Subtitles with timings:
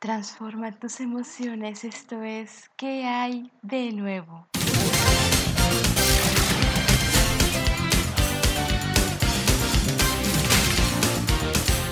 [0.00, 4.46] Transforma tus emociones, esto es, ¿qué hay de nuevo?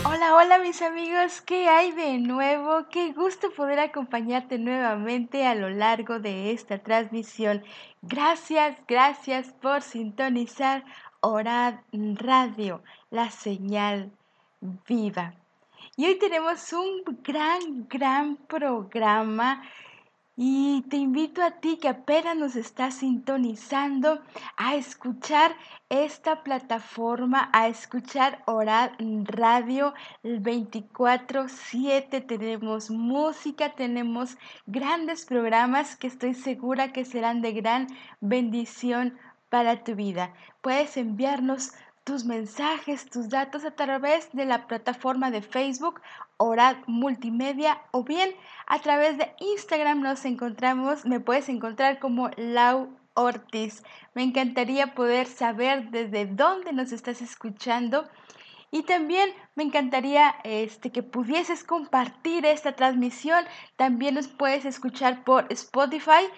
[0.05, 2.87] Hola, hola mis amigos, ¿qué hay de nuevo?
[2.93, 7.65] Qué gusto poder acompañarte nuevamente a lo largo de esta transmisión.
[8.03, 10.85] Gracias, gracias por sintonizar
[11.19, 14.13] Orad Radio, la señal
[14.87, 15.35] viva.
[15.99, 19.63] Y hoy tenemos un gran, gran programa
[20.37, 24.21] y te invito a ti que apenas nos estás sintonizando
[24.59, 25.57] a escuchar
[25.89, 32.21] esta plataforma, a escuchar Orar Radio 24/7.
[32.21, 37.87] Tenemos música, tenemos grandes programas que estoy segura que serán de gran
[38.21, 39.17] bendición
[39.49, 40.35] para tu vida.
[40.61, 41.73] Puedes enviarnos
[42.07, 46.01] tus mensajes, tus datos a través de la plataforma de Facebook
[46.37, 48.31] Orad Multimedia o bien
[48.69, 53.83] a través de Instagram nos encontramos, me puedes encontrar como Lau Ortiz.
[54.15, 58.09] Me encantaría poder saber desde dónde nos estás escuchando
[58.71, 63.45] y también me encantaría este, que pudieses compartir esta transmisión.
[63.75, 66.31] También nos puedes escuchar por Spotify,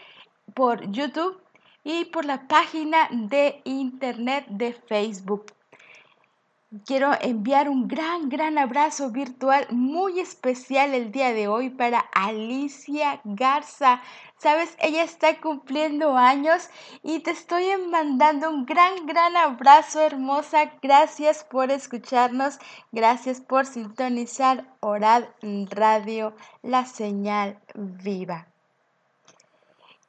[0.54, 1.38] por YouTube
[1.84, 5.57] y por la página de internet de Facebook.
[6.84, 13.22] Quiero enviar un gran, gran abrazo virtual muy especial el día de hoy para Alicia
[13.24, 14.02] Garza.
[14.36, 16.68] Sabes, ella está cumpliendo años
[17.02, 20.74] y te estoy mandando un gran, gran abrazo hermosa.
[20.82, 22.58] Gracias por escucharnos.
[22.92, 25.24] Gracias por sintonizar Orad
[25.70, 28.46] Radio, la señal viva.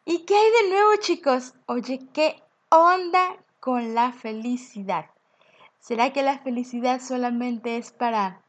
[0.04, 1.54] ¿Y qué hay de nuevo chicos?
[1.68, 5.06] Oye, ¿qué onda con la felicidad?
[5.90, 8.44] ¿Será que la felicidad solamente es para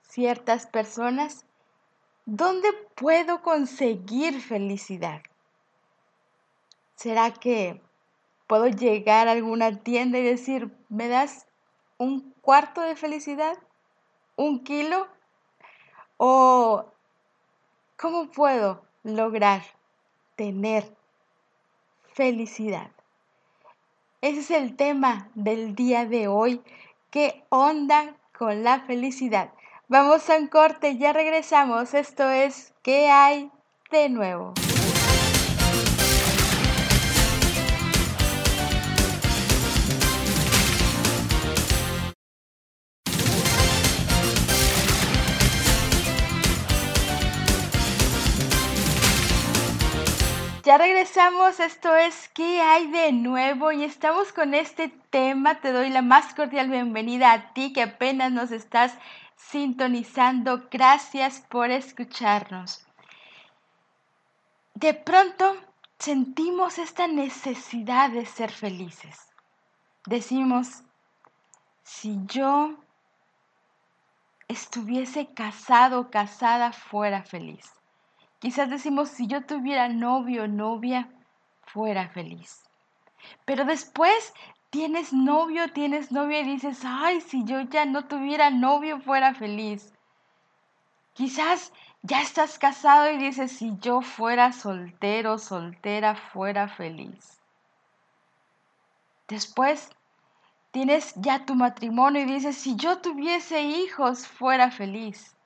[0.00, 1.44] ciertas personas?
[2.24, 5.20] ¿Dónde puedo conseguir felicidad?
[6.94, 7.82] ¿Será que
[8.46, 11.46] puedo llegar a alguna tienda y decir, ¿me das
[11.98, 13.58] un cuarto de felicidad?
[14.36, 15.06] ¿Un kilo?
[16.16, 16.94] ¿O
[17.98, 19.60] cómo puedo lograr
[20.34, 20.96] tener
[22.14, 22.90] felicidad?
[24.22, 26.60] Ese es el tema del día de hoy.
[27.10, 29.50] ¿Qué onda con la felicidad?
[29.88, 31.94] Vamos a un corte, ya regresamos.
[31.94, 33.50] Esto es ¿Qué hay
[33.90, 34.52] de nuevo?
[50.70, 53.72] Ya regresamos, esto es ¿Qué hay de nuevo?
[53.72, 55.60] Y estamos con este tema.
[55.60, 58.94] Te doy la más cordial bienvenida a ti que apenas nos estás
[59.34, 60.68] sintonizando.
[60.70, 62.86] Gracias por escucharnos.
[64.74, 65.56] De pronto
[65.98, 69.18] sentimos esta necesidad de ser felices.
[70.06, 70.84] Decimos,
[71.82, 72.76] si yo
[74.46, 77.79] estuviese casado o casada, fuera feliz
[78.40, 81.08] Quizás decimos, si yo tuviera novio o novia,
[81.62, 82.64] fuera feliz.
[83.44, 84.32] Pero después
[84.70, 89.92] tienes novio, tienes novia y dices, ay, si yo ya no tuviera novio, fuera feliz.
[91.12, 91.70] Quizás
[92.02, 97.42] ya estás casado y dices, si yo fuera soltero, soltera, fuera feliz.
[99.28, 99.90] Después
[100.70, 105.36] tienes ya tu matrimonio y dices, si yo tuviese hijos, fuera feliz.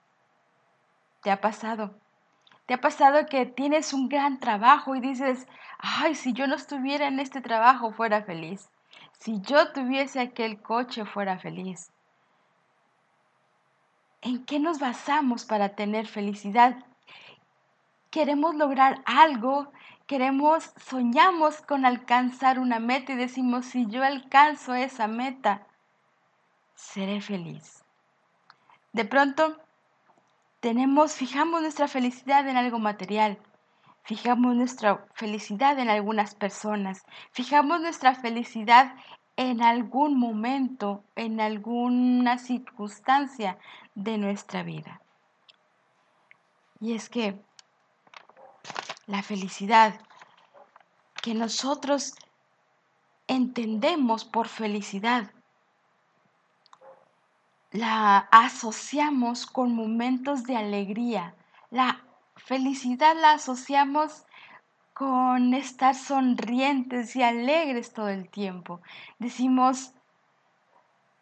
[1.22, 2.03] ¿Te ha pasado?
[2.66, 5.46] ¿Te ha pasado que tienes un gran trabajo y dices,
[5.78, 8.70] ay, si yo no estuviera en este trabajo fuera feliz?
[9.18, 11.92] Si yo tuviese aquel coche fuera feliz.
[14.22, 16.76] ¿En qué nos basamos para tener felicidad?
[18.10, 19.70] Queremos lograr algo,
[20.06, 25.66] queremos, soñamos con alcanzar una meta y decimos, si yo alcanzo esa meta,
[26.74, 27.84] seré feliz.
[28.94, 29.58] De pronto
[30.64, 33.38] tenemos, fijamos nuestra felicidad en algo material,
[34.02, 37.02] fijamos nuestra felicidad en algunas personas,
[37.32, 38.94] fijamos nuestra felicidad
[39.36, 43.58] en algún momento, en alguna circunstancia
[43.94, 45.02] de nuestra vida.
[46.80, 47.38] Y es que
[49.06, 50.00] la felicidad
[51.22, 52.14] que nosotros
[53.26, 55.30] entendemos por felicidad
[57.74, 61.34] la asociamos con momentos de alegría.
[61.70, 62.04] La
[62.36, 64.24] felicidad la asociamos
[64.92, 68.80] con estar sonrientes y alegres todo el tiempo.
[69.18, 69.92] Decimos,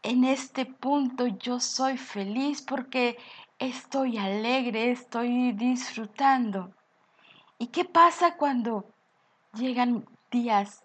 [0.02, 3.16] en este punto yo soy feliz porque
[3.58, 6.70] estoy alegre, estoy disfrutando.
[7.58, 8.84] ¿Y qué pasa cuando
[9.55, 10.84] llegan días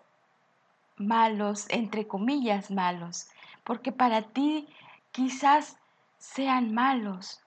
[0.95, 3.27] malos, entre comillas malos?
[3.65, 4.65] Porque para ti
[5.17, 5.79] quizás
[6.19, 7.43] sean malos.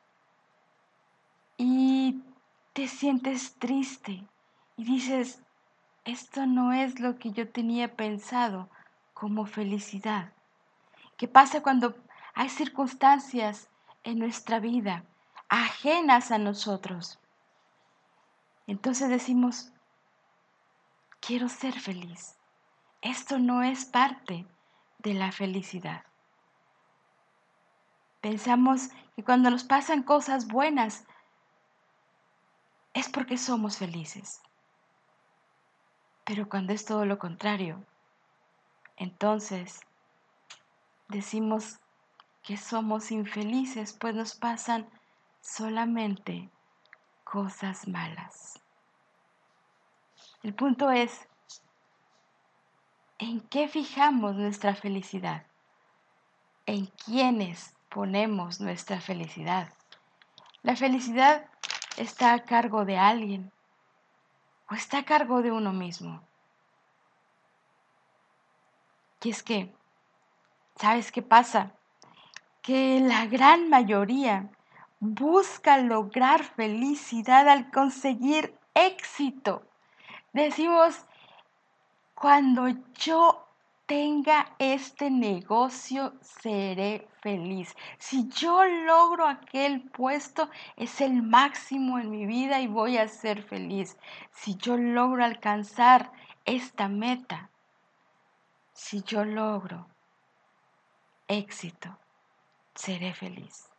[1.57, 2.25] Y
[2.73, 4.27] te sientes triste
[4.77, 5.41] y dices,
[6.05, 8.69] esto no es lo que yo tenía pensado
[9.15, 10.33] como felicidad.
[11.17, 11.95] ¿Qué pasa cuando
[12.35, 13.69] hay circunstancias
[14.03, 15.05] en nuestra vida
[15.49, 17.21] ajenas a nosotros?
[18.67, 19.73] Entonces decimos,
[21.21, 22.37] quiero ser feliz.
[23.01, 24.45] Esto no es parte
[24.99, 26.10] de la felicidad.
[28.21, 31.05] Pensamos que cuando nos pasan cosas buenas
[32.93, 34.43] es porque somos felices.
[36.25, 37.85] Pero cuando es todo lo contrario,
[38.97, 39.81] entonces
[41.09, 41.81] decimos
[42.43, 44.89] que somos infelices, pues nos pasan
[45.41, 46.51] solamente
[47.25, 48.61] cosas malas.
[50.43, 51.27] El punto es,
[53.19, 55.47] ¿en qué fijamos nuestra felicidad?
[56.67, 59.69] ¿En quiénes ponemos nuestra felicidad?
[60.63, 61.47] La felicidad
[61.97, 63.53] está a cargo de alguien
[64.71, 66.23] o está a cargo de uno mismo.
[69.23, 69.75] Y es que,
[70.77, 71.73] ¿sabes qué pasa?
[72.63, 74.49] Que la gran mayoría
[75.01, 79.63] busca lograr felicidad al conseguir éxito.
[80.33, 81.05] Decimos,
[82.15, 83.50] cuando yo
[83.91, 87.75] tenga este negocio, seré feliz.
[87.99, 93.43] Si yo logro aquel puesto, es el máximo en mi vida y voy a ser
[93.43, 93.97] feliz.
[94.31, 96.13] Si yo logro alcanzar
[96.45, 97.51] esta meta,
[98.73, 99.89] si yo logro
[101.27, 101.99] éxito,
[102.77, 103.71] seré feliz.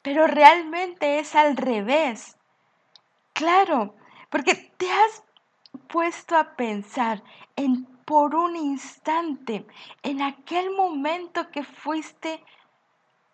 [0.00, 2.36] Pero realmente es al revés.
[3.32, 3.96] Claro,
[4.30, 5.24] porque te has
[5.88, 7.24] puesto a pensar
[7.56, 9.66] en por un instante,
[10.02, 12.42] en aquel momento que fuiste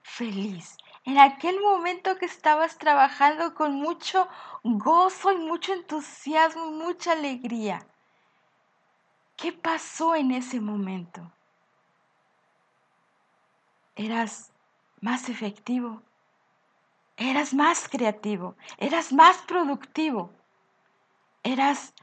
[0.03, 4.27] feliz, en aquel momento que estabas trabajando con mucho
[4.65, 7.87] gozo y mucho entusiasmo, mucha alegría.
[9.37, 11.31] ¿Qué pasó en ese momento?
[13.95, 14.53] Eras
[15.01, 16.03] más efectivo,
[17.17, 20.33] eras más creativo, eras más productivo,
[21.45, 21.95] eras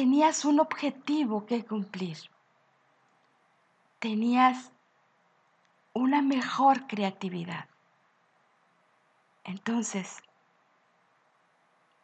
[0.00, 2.16] tenías un objetivo que cumplir.
[3.98, 4.72] Tenías
[5.92, 7.68] una mejor creatividad.
[9.44, 10.22] Entonces,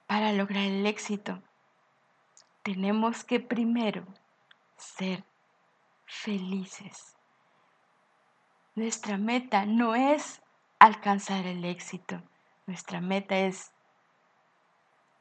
[0.07, 1.43] para lograr el éxito,
[2.63, 4.05] tenemos que primero
[4.77, 5.25] ser
[6.05, 7.17] felices.
[8.75, 10.43] Nuestra meta no es
[10.79, 12.23] alcanzar el éxito,
[12.67, 13.73] nuestra meta es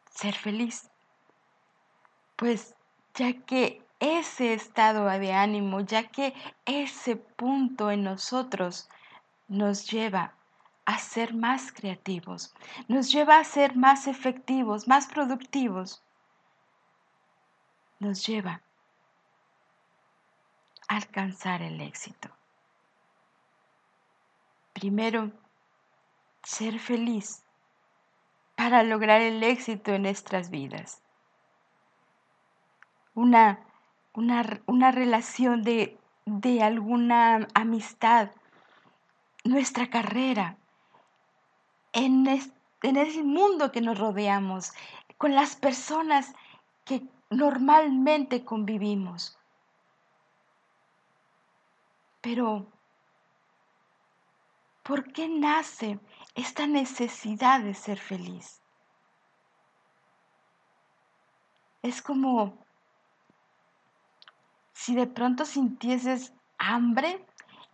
[0.10, 0.92] ser feliz.
[2.36, 2.76] Pues
[3.14, 6.34] ya que ese estado de ánimo, ya que
[6.66, 8.90] ese punto en nosotros
[9.48, 10.34] nos lleva
[10.86, 12.54] a ser más creativos,
[12.88, 16.04] nos lleva a ser más efectivos, más productivos,
[18.00, 18.62] nos lleva
[20.88, 22.30] a alcanzar el éxito.
[24.74, 25.32] Primero,
[26.44, 27.44] ser feliz
[28.56, 31.01] para lograr el éxito en nuestras vidas
[33.15, 33.65] una,
[34.13, 38.29] una, relación de, de alguna amistad,
[39.43, 40.57] nuestra carrera,
[41.93, 44.74] en, en ese mundo que nos rodeamos,
[45.17, 46.36] con las personas
[46.84, 49.39] que normalmente convivimos.
[52.22, 52.67] Pero,
[54.84, 56.00] ¿por qué nace
[56.34, 58.62] esta necesidad de ser feliz?
[61.81, 62.64] Es como
[64.75, 67.25] si de pronto sintieses hambre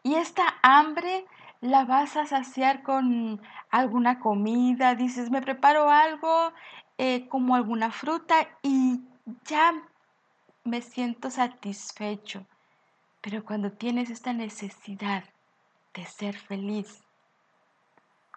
[0.04, 1.26] y esta hambre
[1.60, 3.42] la vas a saciar con
[3.72, 6.54] alguna comida, dices, me preparo algo
[7.00, 9.02] eh, como alguna fruta y
[9.46, 9.74] ya
[10.64, 12.46] me siento satisfecho.
[13.22, 15.24] Pero cuando tienes esta necesidad
[15.96, 17.04] de ser feliz,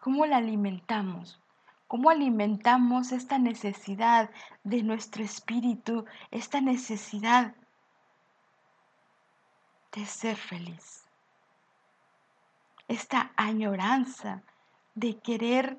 [0.01, 1.39] ¿cómo la alimentamos?
[1.87, 4.31] ¿Cómo alimentamos esta necesidad
[4.65, 7.55] de nuestro espíritu, esta necesidad
[9.95, 11.05] de ser feliz.
[12.89, 14.43] Esta añoranza
[14.95, 15.79] de querer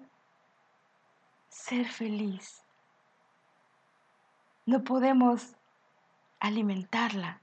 [1.49, 2.63] ser feliz.
[4.65, 5.55] No podemos
[6.39, 7.41] alimentarla.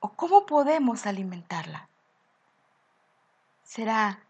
[0.00, 1.88] ¿O cómo podemos alimentarla?
[3.62, 4.20] Será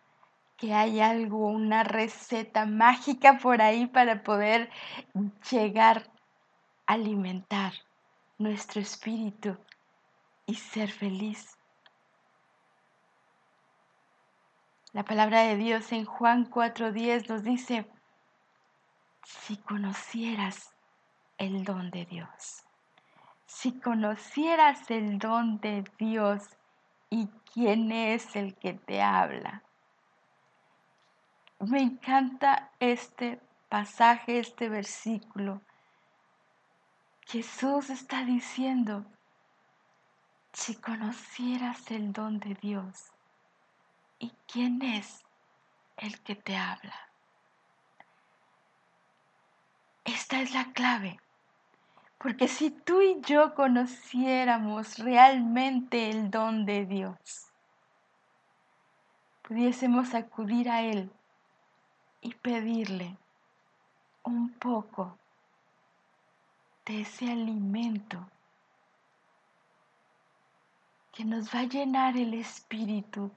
[0.56, 4.70] que hay algo, una receta mágica por ahí para poder
[5.50, 6.10] llegar
[6.86, 7.72] a alimentar
[8.38, 9.58] nuestro espíritu
[10.46, 11.58] y ser feliz.
[14.92, 17.86] La palabra de Dios en Juan 4:10 nos dice,
[19.24, 20.72] si conocieras
[21.36, 22.64] el don de Dios,
[23.44, 26.56] si conocieras el don de Dios
[27.10, 29.62] y quién es el que te habla.
[31.58, 35.60] Me encanta este pasaje, este versículo.
[37.26, 39.04] Jesús está diciendo,
[40.56, 43.12] si conocieras el don de Dios
[44.18, 45.22] y quién es
[45.98, 46.94] el que te habla.
[50.06, 51.20] Esta es la clave.
[52.16, 57.52] Porque si tú y yo conociéramos realmente el don de Dios,
[59.42, 61.12] pudiésemos acudir a Él
[62.22, 63.18] y pedirle
[64.22, 65.18] un poco
[66.86, 68.26] de ese alimento
[71.16, 73.34] que nos va a llenar el espíritu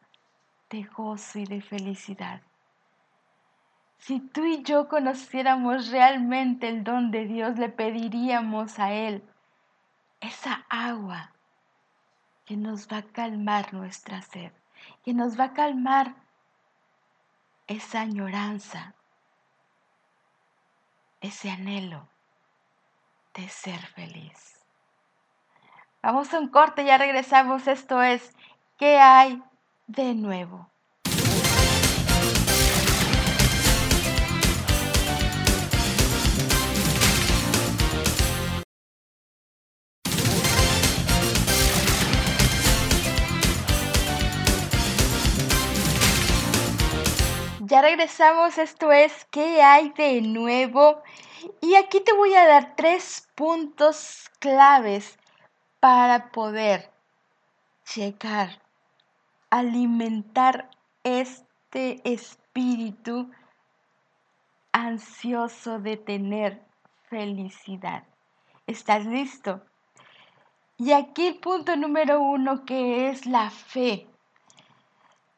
[0.69, 2.41] de gozo y de felicidad.
[3.99, 9.23] Si tú y yo conociéramos realmente el don de Dios, le pediríamos a Él
[10.19, 11.31] esa agua
[12.43, 14.51] que nos va a calmar nuestra sed,
[15.05, 16.15] que nos va a calmar
[17.67, 18.93] esa añoranza,
[21.21, 22.09] ese anhelo
[23.33, 24.58] de ser feliz.
[26.01, 27.67] Vamos a un corte, ya regresamos.
[27.67, 28.33] Esto es,
[28.77, 29.43] ¿qué hay
[29.87, 30.69] de nuevo?
[47.61, 51.03] Ya regresamos, esto es ¿Qué hay de nuevo?
[51.61, 55.18] Y aquí te voy a dar tres puntos claves
[55.79, 56.91] para poder
[57.95, 58.61] llegar,
[59.49, 60.69] alimentar
[61.03, 63.31] este espíritu
[64.71, 66.61] ansioso de tener
[67.09, 68.03] felicidad.
[68.67, 69.63] ¿Estás listo?
[70.77, 74.07] Y aquí el punto número uno que es la fe.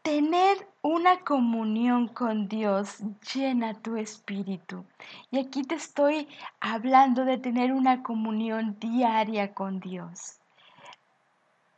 [0.02, 3.04] Tener una comunión con Dios
[3.34, 4.84] llena tu espíritu.
[5.30, 6.28] Y aquí te estoy
[6.60, 10.40] hablando de tener una comunión diaria con Dios.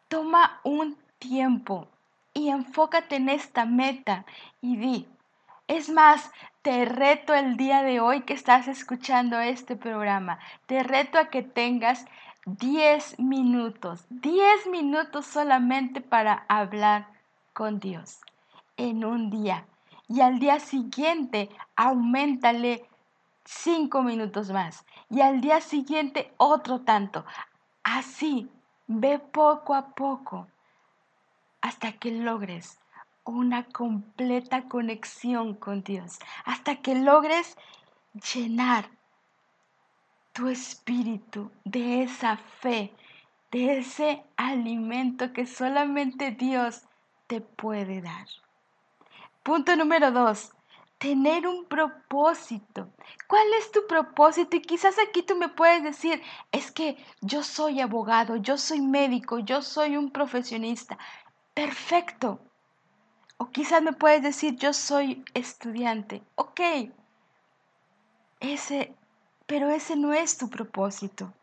[0.08, 1.90] Toma un tiempo
[2.34, 4.26] y enfócate en esta meta
[4.62, 5.08] y di,
[5.68, 11.18] es más, te reto el día de hoy que estás escuchando este programa, te reto
[11.18, 12.06] a que tengas
[12.46, 17.13] 10 minutos, 10 minutos solamente para hablar
[17.54, 18.22] con Dios
[18.78, 19.66] en un día
[20.08, 22.88] y al día siguiente aumentale
[23.46, 27.26] cinco minutos más y al día siguiente otro tanto.
[27.84, 28.50] Así,
[28.88, 30.48] ve poco a poco
[31.62, 32.80] hasta que logres
[33.24, 37.58] una completa conexión con Dios, hasta que logres
[38.34, 38.90] llenar
[40.34, 42.94] tu espíritu de esa fe,
[43.52, 46.84] de ese alimento que solamente Dios
[47.42, 48.28] puede dar.
[49.44, 50.52] Punto número dos,
[50.98, 52.90] tener un propósito.
[53.28, 54.56] ¿Cuál es tu propósito?
[54.56, 56.22] Y quizás aquí tú me puedes decir,
[56.52, 60.98] es que yo soy abogado, yo soy médico, yo soy un profesionista.
[61.54, 62.40] Perfecto.
[63.38, 66.24] O quizás me puedes decir, yo soy estudiante.
[66.36, 66.62] Ok.
[68.40, 68.96] Ese,
[69.46, 71.34] pero ese no es tu propósito.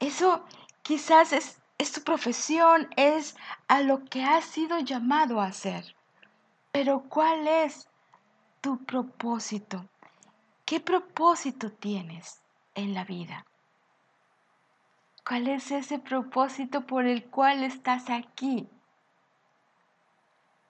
[0.00, 0.44] Eso
[0.82, 3.36] quizás es, es tu profesión, es
[3.68, 5.94] a lo que has sido llamado a hacer.
[6.72, 7.88] Pero ¿cuál es
[8.60, 9.86] tu propósito?
[10.64, 12.42] ¿Qué propósito tienes
[12.74, 13.46] en la vida?
[15.26, 18.68] ¿Cuál es ese propósito por el cual estás aquí?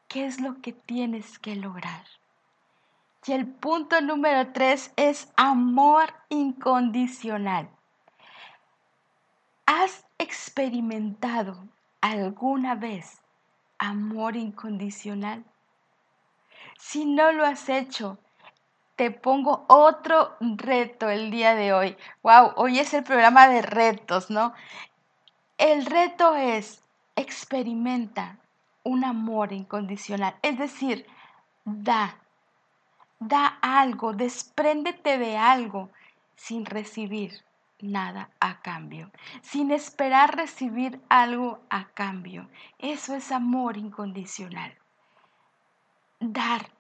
[0.09, 2.07] ¿Qué es lo que tienes que lograr?
[3.27, 7.69] Y el punto número tres es amor incondicional.
[9.67, 11.66] ¿Has experimentado
[12.00, 13.20] alguna vez
[13.78, 15.44] amor incondicional?
[16.78, 18.18] Si no lo has hecho,
[18.96, 21.96] te pongo otro reto el día de hoy.
[22.23, 24.54] Wow, hoy es el programa de retos, ¿no?
[25.58, 26.82] El reto es
[27.14, 28.38] experimenta
[28.85, 31.06] un amor incondicional, es decir,
[31.64, 32.16] da,
[33.18, 35.90] da algo, despréndete de algo
[36.37, 37.42] sin recibir
[37.93, 39.11] nada a cambio,
[39.43, 42.49] sin esperar recibir algo a cambio.
[42.78, 44.75] Eso es amor incondicional.
[46.21, 46.71] dar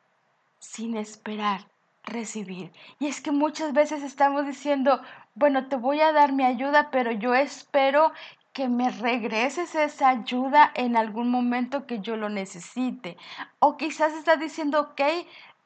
[0.58, 1.68] sin esperar
[2.04, 2.72] recibir.
[2.98, 5.02] Y es que muchas veces estamos diciendo,
[5.34, 8.12] bueno, te voy a dar mi ayuda, pero yo espero
[8.52, 13.16] que me regreses esa ayuda en algún momento que yo lo necesite.
[13.58, 15.02] O quizás estás diciendo, ok,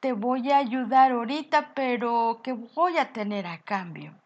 [0.01, 4.20] te voy a ayudar ahorita, pero ¿qué voy a tener a cambio?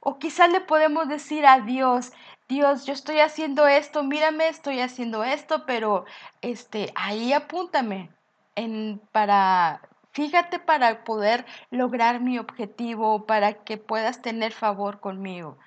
[0.00, 2.12] O quizás le podemos decir a Dios,
[2.48, 6.06] Dios, yo estoy haciendo esto, mírame, estoy haciendo esto, pero
[6.40, 8.10] este, ahí apúntame
[8.54, 15.58] en, para, fíjate para poder lograr mi objetivo, para que puedas tener favor conmigo.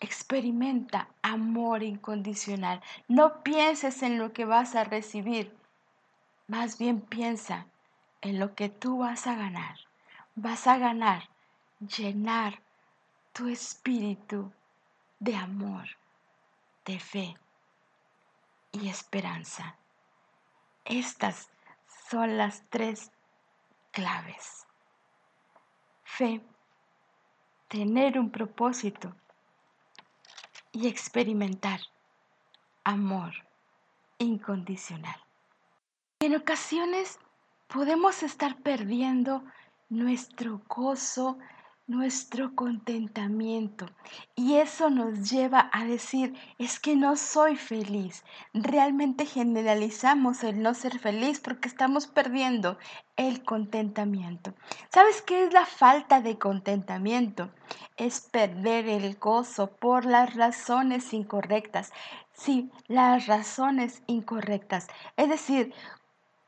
[0.00, 2.82] Experimenta amor incondicional.
[3.06, 5.56] No pienses en lo que vas a recibir,
[6.48, 7.66] más bien piensa
[8.20, 9.76] en lo que tú vas a ganar.
[10.34, 11.28] Vas a ganar,
[11.78, 12.63] llenar
[13.34, 14.50] tu espíritu
[15.18, 15.86] de amor,
[16.84, 17.34] de fe
[18.70, 19.76] y esperanza.
[20.84, 21.50] Estas
[22.08, 23.10] son las tres
[23.90, 24.66] claves.
[26.04, 26.40] Fe,
[27.66, 29.12] tener un propósito
[30.70, 31.80] y experimentar
[32.84, 33.32] amor
[34.18, 35.20] incondicional.
[36.20, 37.18] En ocasiones
[37.66, 39.42] podemos estar perdiendo
[39.88, 41.36] nuestro gozo,
[41.86, 43.86] nuestro contentamiento.
[44.34, 48.24] Y eso nos lleva a decir, es que no soy feliz.
[48.54, 52.78] Realmente generalizamos el no ser feliz porque estamos perdiendo
[53.16, 54.54] el contentamiento.
[54.90, 57.50] ¿Sabes qué es la falta de contentamiento?
[57.96, 61.92] Es perder el gozo por las razones incorrectas.
[62.32, 64.88] Sí, las razones incorrectas.
[65.16, 65.74] Es decir,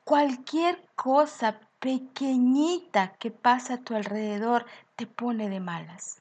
[0.05, 4.67] cualquier cosa pequeñita que pasa a tu alrededor
[4.97, 6.19] te pone de malas.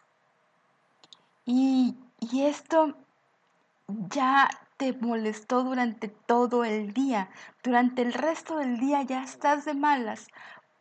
[1.46, 2.96] Y, y esto
[3.88, 7.30] ya te molestó durante todo el día.
[7.64, 10.28] Durante el resto del día ya estás de malas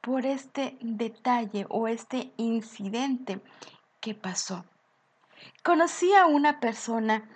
[0.01, 3.41] por este detalle o este incidente
[4.01, 4.65] que pasó.
[5.63, 7.29] Conocí a una persona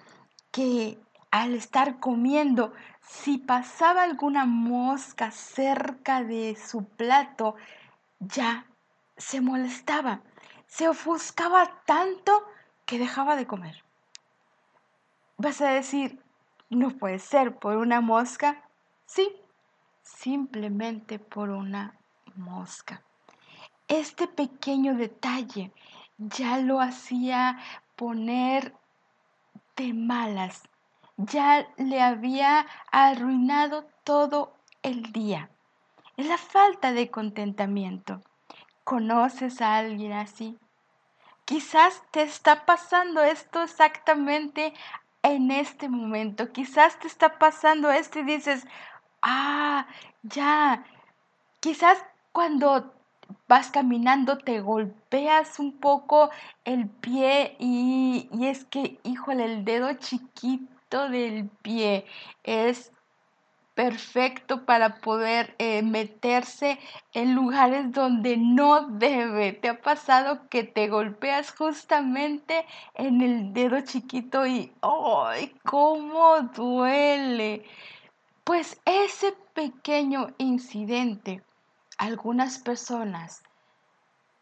[0.51, 0.99] que
[1.31, 7.55] al estar comiendo, si pasaba alguna mosca cerca de su plato,
[8.19, 8.67] ya
[9.17, 10.23] se molestaba,
[10.69, 12.45] se ofuscaba tanto
[12.87, 13.83] que dejaba de comer.
[15.37, 16.23] Vas a decir,
[16.71, 18.63] no puede ser por una mosca.
[19.07, 19.35] Sí,
[20.03, 21.97] simplemente por una
[22.37, 23.03] mosca.
[23.89, 25.73] Este pequeño detalle
[26.19, 27.59] ya lo hacía
[27.97, 28.75] poner
[29.77, 30.69] de malas,
[31.17, 35.51] ya le había arruinado todo el día.
[36.17, 38.21] Es la falta de contentamiento.
[38.89, 40.59] ¿Conoces a alguien así?
[41.45, 44.73] Quizás te está pasando esto exactamente
[45.23, 46.53] en este momento.
[46.53, 48.67] Quizás te está pasando esto y dices,
[49.21, 49.87] ah,
[50.23, 50.87] ya.
[51.61, 52.95] Quizás cuando
[53.47, 56.31] vas caminando te golpeas un poco
[56.65, 62.07] el pie y, y es que, híjole, el dedo chiquito del pie
[62.43, 62.91] es
[63.79, 66.81] perfecto para poder eh, meterse
[67.13, 69.53] en lugares donde no debe.
[69.53, 77.65] ¿Te ha pasado que te golpeas justamente en el dedo chiquito y ¡ay, cómo duele!
[78.43, 81.45] Pues ese pequeño incidente,
[81.99, 83.45] algunas personas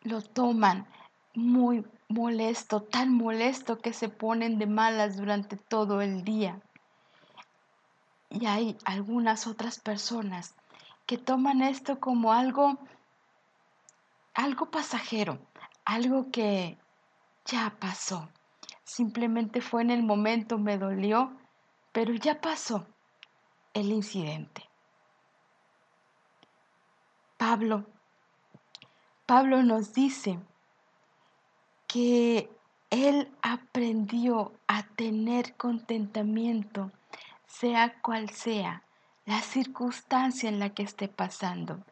[0.01, 0.87] lo toman
[1.35, 6.59] muy molesto, tan molesto que se ponen de malas durante todo el día.
[8.31, 10.55] Y hay algunas otras personas
[11.07, 12.79] que toman esto como algo,
[14.35, 15.39] algo pasajero,
[15.85, 16.77] algo que
[17.45, 18.29] ya pasó.
[18.85, 21.33] Simplemente fue en el momento, me dolió,
[21.93, 22.87] pero ya pasó
[23.73, 24.69] el incidente.
[27.37, 27.85] Pablo,
[29.27, 30.39] Pablo nos dice
[31.87, 32.51] que
[32.91, 36.91] él aprendió a tener contentamiento
[37.59, 38.83] sea cual sea
[39.25, 41.83] la circunstancia en la que esté pasando.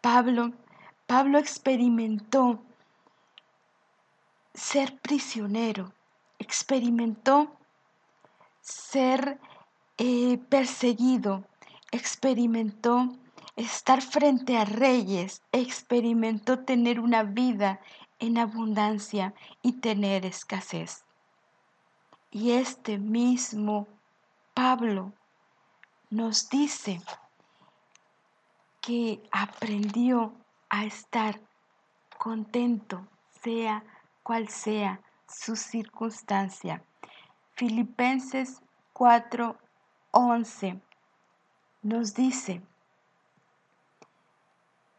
[0.00, 0.52] Pablo,
[1.06, 2.60] Pablo experimentó
[4.54, 5.92] ser prisionero,
[6.38, 7.56] experimentó
[8.60, 9.38] ser
[9.98, 11.44] eh, perseguido,
[11.92, 13.08] experimentó
[13.54, 17.80] estar frente a reyes, experimentó tener una vida
[18.18, 21.04] en abundancia y tener escasez.
[22.30, 23.86] Y este mismo
[24.54, 25.14] Pablo
[26.10, 27.00] nos dice
[28.82, 30.34] que aprendió
[30.68, 31.40] a estar
[32.18, 33.08] contento,
[33.42, 33.82] sea
[34.22, 36.84] cual sea su circunstancia.
[37.54, 38.60] Filipenses
[38.92, 40.82] 4:11
[41.80, 42.62] nos dice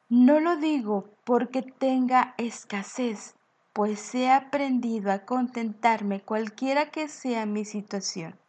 [0.10, 3.36] No lo digo porque tenga escasez,
[3.72, 8.42] pues he aprendido a contentarme cualquiera que sea mi situación.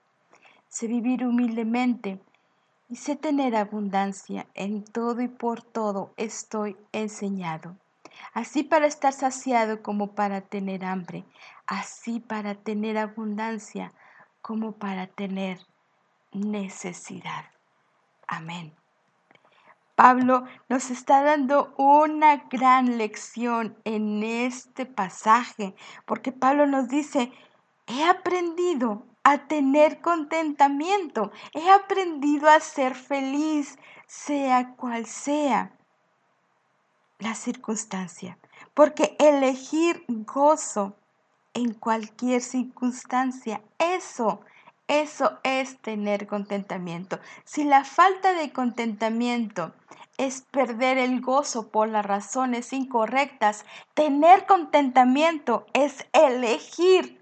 [0.75, 2.21] Sé vivir humildemente
[2.89, 4.49] y sé tener abundancia.
[4.55, 7.77] En todo y por todo estoy enseñado.
[8.33, 11.25] Así para estar saciado como para tener hambre,
[11.69, 13.93] así para tener abundancia
[14.43, 15.61] como para tener
[16.33, 17.45] necesidad.
[18.27, 18.75] Amén.
[19.95, 27.31] Pablo nos está dando una gran lección en este pasaje, porque Pablo nos dice,
[27.87, 35.73] he aprendido a tener contentamiento, he aprendido a ser feliz, sea cual sea
[37.19, 38.39] la circunstancia,
[38.75, 40.95] porque elegir gozo
[41.55, 44.43] en cualquier circunstancia, eso,
[44.89, 47.19] eso es tener contentamiento.
[47.45, 49.73] Si la falta de contentamiento
[50.19, 57.19] es perder el gozo por las razones incorrectas, tener contentamiento es elegir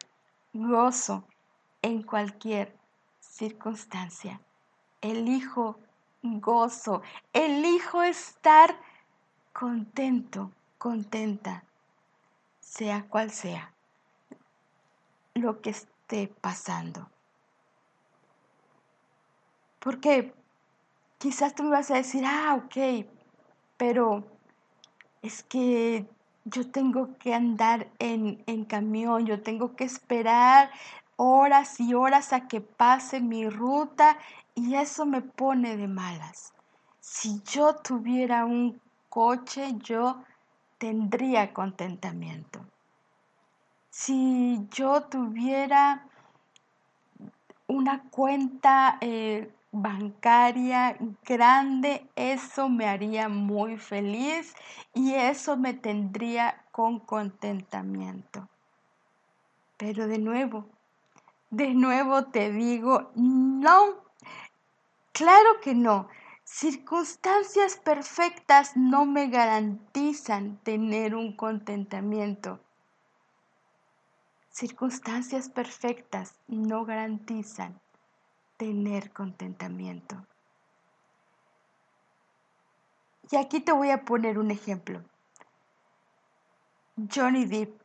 [0.52, 1.24] gozo
[1.82, 2.76] en cualquier
[3.20, 4.40] circunstancia.
[5.00, 5.78] Elijo
[6.22, 8.76] gozo, elijo estar
[9.52, 11.64] contento, contenta,
[12.60, 13.72] sea cual sea
[15.34, 17.08] lo que esté pasando.
[19.80, 20.32] Porque
[21.18, 23.06] quizás tú me vas a decir, ah, ok,
[23.76, 24.24] pero
[25.22, 26.06] es que
[26.44, 30.70] yo tengo que andar en, en camión, yo tengo que esperar
[31.24, 34.18] horas y horas a que pase mi ruta
[34.56, 36.52] y eso me pone de malas.
[36.98, 40.24] Si yo tuviera un coche, yo
[40.78, 42.66] tendría contentamiento.
[43.88, 46.08] Si yo tuviera
[47.68, 54.54] una cuenta eh, bancaria grande, eso me haría muy feliz
[54.92, 58.48] y eso me tendría con contentamiento.
[59.76, 60.66] Pero de nuevo,
[61.52, 64.02] de nuevo te digo, no,
[65.12, 66.08] claro que no.
[66.44, 72.58] Circunstancias perfectas no me garantizan tener un contentamiento.
[74.48, 77.78] Circunstancias perfectas no garantizan
[78.56, 80.26] tener contentamiento.
[83.30, 85.02] Y aquí te voy a poner un ejemplo.
[87.14, 87.81] Johnny Depp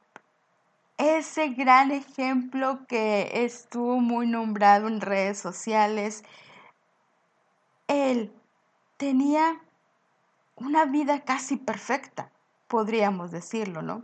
[0.98, 6.24] ese gran ejemplo que estuvo muy nombrado en redes sociales,
[7.88, 8.34] él
[8.98, 9.62] tenía
[10.56, 12.32] una vida casi perfecta,
[12.68, 14.04] podríamos decirlo, ¿no?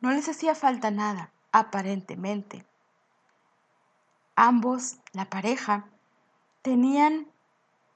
[0.00, 2.64] No les hacía falta nada, aparentemente.
[4.36, 5.86] Ambos, la pareja,
[6.62, 7.26] tenían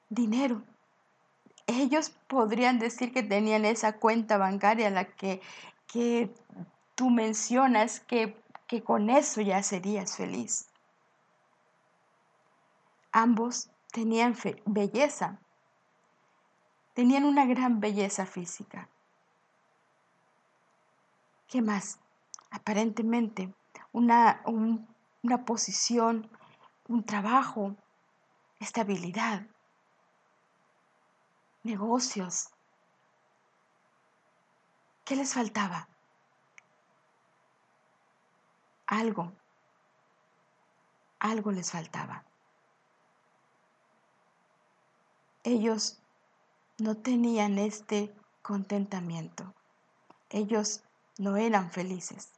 [0.08, 0.62] dinero.
[1.66, 5.40] Ellos podrían decir que tenían esa cuenta bancaria la que,
[5.86, 6.34] que
[7.00, 10.68] tú mencionas que, que con eso ya serías feliz.
[13.10, 14.36] Ambos tenían
[14.66, 15.38] belleza,
[16.92, 18.90] tenían una gran belleza física.
[21.48, 21.98] ¿Qué más?
[22.50, 23.50] Aparentemente,
[23.92, 26.30] una, una posición,
[26.86, 27.76] un trabajo,
[28.58, 29.46] estabilidad,
[31.62, 32.50] negocios.
[35.06, 35.89] ¿Qué les faltaba?
[38.90, 39.32] Algo,
[41.20, 42.24] algo les faltaba.
[45.44, 46.02] Ellos
[46.78, 49.54] no tenían este contentamiento.
[50.28, 50.82] Ellos
[51.18, 52.32] no eran felices.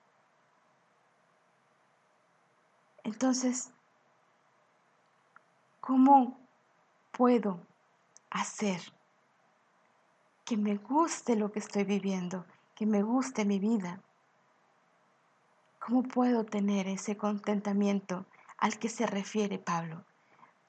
[3.03, 3.73] Entonces,
[5.81, 6.39] ¿cómo
[7.13, 7.67] puedo
[8.31, 8.81] hacer
[10.45, 14.03] que me guste lo que estoy viviendo, que me guste mi vida?
[15.85, 18.25] ¿Cómo puedo tener ese contentamiento
[18.57, 20.05] al que se refiere Pablo?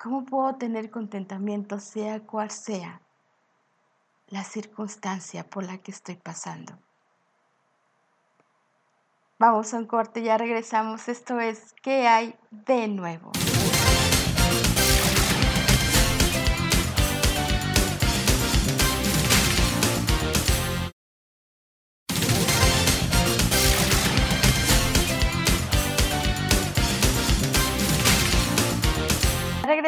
[0.01, 2.99] ¿Cómo puedo tener contentamiento sea cual sea
[4.29, 6.79] la circunstancia por la que estoy pasando?
[9.37, 11.07] Vamos a un corte, ya regresamos.
[11.07, 13.31] Esto es ¿Qué hay de nuevo?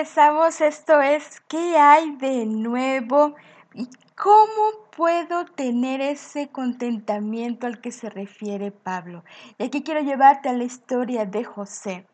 [0.05, 3.33] Regresamos, esto es ¿qué hay de nuevo?
[3.73, 9.23] ¿Y cómo puedo tener ese contentamiento al que se refiere Pablo?
[9.57, 12.05] Y aquí quiero llevarte a la historia de José.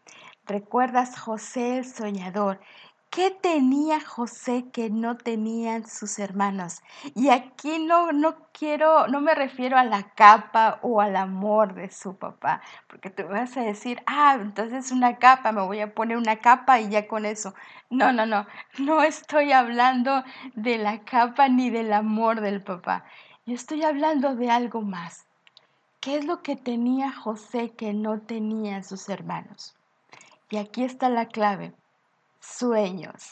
[0.48, 2.62] ¿Recuerdas José el soñador?
[3.12, 6.82] ¿Qué tenía José que no tenían sus hermanos?
[7.14, 11.92] Y aquí no, no quiero, no me refiero a la capa o al amor de
[11.92, 16.16] su papá, porque tú vas a decir, ah, entonces una capa, me voy a poner
[16.16, 17.54] una capa y ya con eso.
[17.90, 18.48] No, no, no,
[18.80, 20.24] no estoy hablando
[20.56, 23.04] de la capa ni del amor del papá.
[23.46, 25.26] Yo estoy hablando de algo más.
[26.00, 29.76] ¿Qué es lo que tenía José que no tenían sus hermanos?
[30.50, 31.74] Y aquí está la clave
[32.42, 33.24] sueños.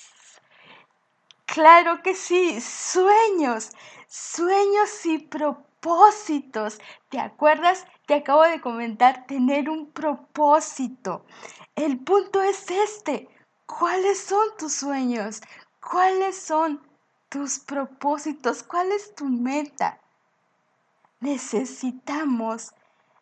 [1.45, 3.71] Claro que sí, sueños,
[4.07, 6.79] sueños y propósitos.
[7.09, 7.85] ¿Te acuerdas?
[8.05, 11.25] Te acabo de comentar tener un propósito.
[11.75, 13.27] El punto es este.
[13.65, 15.41] ¿Cuáles son tus sueños?
[15.81, 16.81] ¿Cuáles son
[17.29, 18.63] tus propósitos?
[18.63, 19.99] ¿Cuál es tu meta?
[21.19, 22.73] Necesitamos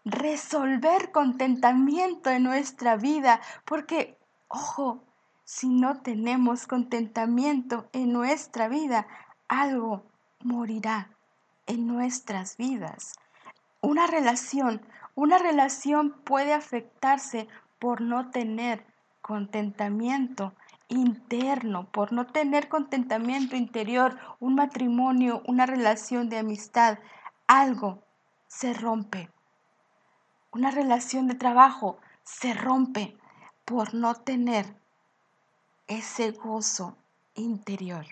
[0.03, 5.06] resolver contentamiento en nuestra vida porque, ojo,
[5.47, 9.07] si no tenemos contentamiento en nuestra vida,
[9.47, 10.03] algo
[10.43, 11.09] morirá
[11.67, 13.13] en nuestras vidas.
[13.79, 14.81] Una relación,
[15.15, 17.47] una relación puede afectarse
[17.79, 18.85] por no tener
[19.21, 20.53] contentamiento
[20.89, 26.99] interno, por no tener contentamiento interior, un matrimonio, una relación de amistad,
[27.47, 28.03] algo
[28.47, 29.29] se rompe.
[30.51, 33.15] Una relación de trabajo se rompe
[33.63, 34.75] por no tener
[35.87, 36.97] ese gozo
[37.35, 38.05] interior.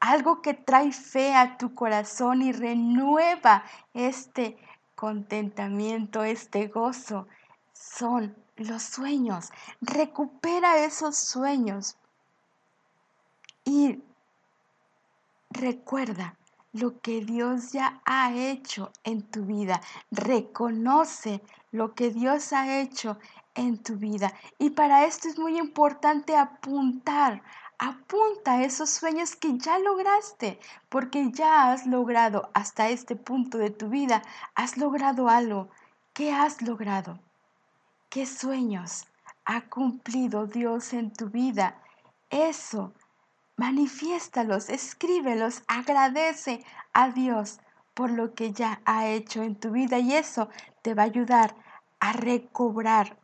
[0.00, 3.64] Algo que trae fe a tu corazón y renueva
[3.94, 4.56] este
[4.94, 7.26] contentamiento, este gozo,
[7.72, 9.50] son los sueños.
[9.80, 11.96] Recupera esos sueños
[13.64, 14.02] y
[15.50, 16.36] recuerda
[16.72, 19.80] lo que Dios ya ha hecho en tu vida.
[20.10, 21.42] Reconoce
[21.72, 23.18] lo que Dios ha hecho
[23.56, 24.32] en tu vida.
[24.58, 27.42] Y para esto es muy importante apuntar.
[27.78, 33.88] Apunta esos sueños que ya lograste, porque ya has logrado hasta este punto de tu
[33.88, 34.22] vida,
[34.54, 35.68] has logrado algo.
[36.14, 37.18] ¿Qué has logrado?
[38.08, 39.04] ¿Qué sueños
[39.44, 41.76] ha cumplido Dios en tu vida?
[42.30, 42.94] Eso,
[43.56, 46.64] manifiéstalos, escríbelos, agradece
[46.94, 47.60] a Dios
[47.92, 50.48] por lo que ya ha hecho en tu vida y eso
[50.82, 51.54] te va a ayudar
[52.00, 53.16] a recobrar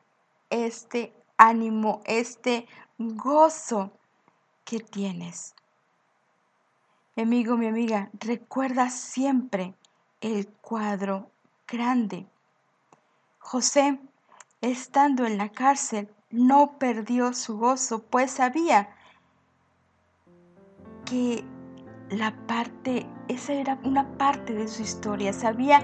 [0.52, 2.66] este ánimo, este
[2.98, 3.90] gozo
[4.64, 5.54] que tienes.
[7.16, 9.74] Mi amigo, mi amiga, recuerda siempre
[10.20, 11.30] el cuadro
[11.66, 12.26] grande.
[13.38, 13.98] José,
[14.60, 18.94] estando en la cárcel, no perdió su gozo, pues sabía
[21.04, 21.44] que
[22.10, 25.82] la parte, esa era una parte de su historia, sabía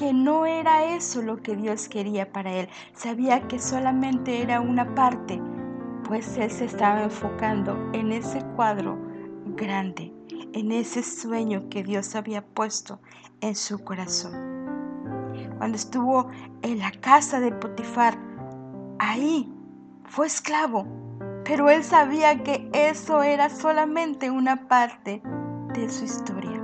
[0.00, 2.70] que no era eso lo que Dios quería para él.
[2.94, 5.38] Sabía que solamente era una parte,
[6.08, 8.98] pues él se estaba enfocando en ese cuadro
[9.56, 10.10] grande,
[10.54, 12.98] en ese sueño que Dios había puesto
[13.42, 14.32] en su corazón.
[15.58, 16.30] Cuando estuvo
[16.62, 18.16] en la casa de Potifar,
[19.00, 19.52] ahí
[20.06, 20.86] fue esclavo,
[21.44, 25.20] pero él sabía que eso era solamente una parte
[25.74, 26.58] de su historia.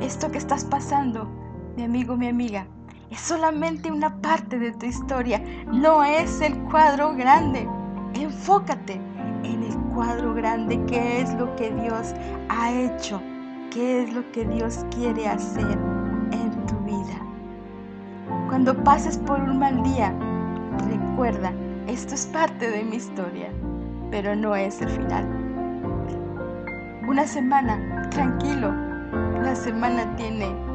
[0.00, 1.38] Esto que estás pasando
[1.78, 2.66] mi amigo, mi amiga,
[3.08, 5.40] es solamente una parte de tu historia,
[5.72, 7.68] no es el cuadro grande.
[8.14, 8.94] Enfócate
[9.44, 12.14] en el cuadro grande, qué es lo que Dios
[12.48, 13.22] ha hecho,
[13.70, 15.78] qué es lo que Dios quiere hacer
[16.32, 17.24] en tu vida.
[18.48, 20.12] Cuando pases por un mal día,
[20.90, 21.52] recuerda,
[21.86, 23.52] esto es parte de mi historia,
[24.10, 25.24] pero no es el final.
[27.06, 28.74] Una semana, tranquilo,
[29.44, 30.67] la semana tiene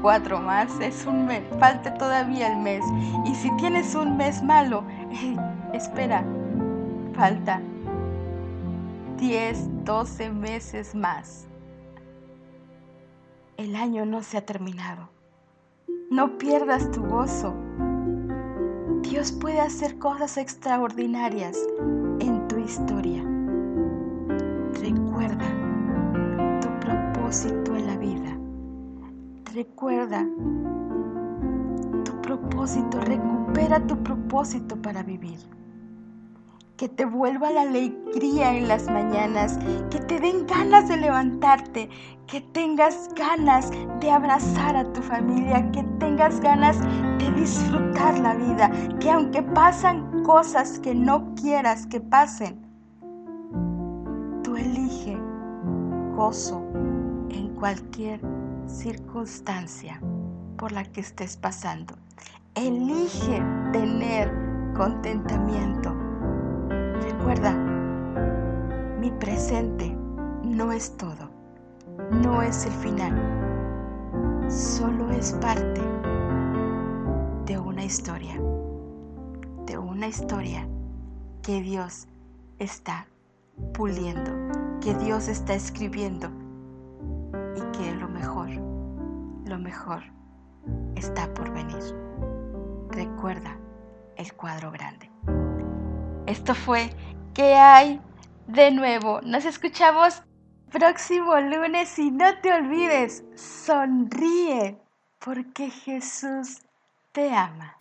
[0.00, 2.84] cuatro más, es un mes, falta todavía el mes.
[3.26, 4.84] Y si tienes un mes malo,
[5.72, 6.24] espera,
[7.14, 7.60] falta
[9.18, 11.46] 10, 12 meses más.
[13.58, 15.10] El año no se ha terminado.
[16.10, 17.54] No pierdas tu gozo.
[19.02, 21.58] Dios puede hacer cosas extraordinarias
[22.20, 23.22] en tu historia.
[24.80, 25.46] Recuerda
[26.62, 27.59] tu propósito.
[29.54, 30.24] Recuerda
[32.04, 35.38] tu propósito, recupera tu propósito para vivir.
[36.76, 39.58] Que te vuelva la alegría en las mañanas,
[39.90, 41.90] que te den ganas de levantarte,
[42.28, 46.78] que tengas ganas de abrazar a tu familia, que tengas ganas
[47.18, 52.56] de disfrutar la vida, que aunque pasan cosas que no quieras que pasen,
[54.44, 55.18] tú elige
[56.14, 56.62] gozo
[57.30, 58.39] en cualquier
[58.70, 60.00] circunstancia
[60.56, 61.94] por la que estés pasando.
[62.54, 64.32] Elige tener
[64.74, 65.94] contentamiento.
[67.02, 67.52] Recuerda,
[68.98, 69.96] mi presente
[70.44, 71.30] no es todo,
[72.10, 73.14] no es el final,
[74.48, 75.80] solo es parte
[77.46, 78.40] de una historia,
[79.66, 80.66] de una historia
[81.42, 82.06] que Dios
[82.58, 83.06] está
[83.74, 84.30] puliendo,
[84.80, 86.30] que Dios está escribiendo
[87.56, 88.09] y que lo
[89.50, 90.02] lo mejor
[90.94, 91.82] está por venir.
[92.90, 93.58] Recuerda
[94.16, 95.10] el cuadro grande.
[96.26, 96.90] Esto fue
[97.34, 98.00] ¿Qué hay
[98.46, 99.20] de nuevo?
[99.22, 100.22] Nos escuchamos
[100.70, 104.78] próximo lunes y no te olvides, sonríe
[105.18, 106.58] porque Jesús
[107.12, 107.76] te ama.